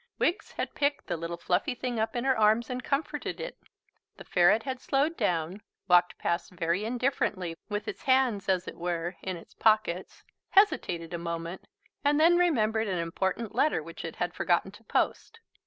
[0.17, 3.59] Wiggs had picked the little fluffy thing up in her arms and comforted it;
[4.17, 9.17] the ferret had slowed down, walked past very indifferently with its hands, as it were,
[9.21, 11.67] in its pockets, hesitated a moment,
[12.03, 15.39] and then remembered an important letter which it had forgotten to post.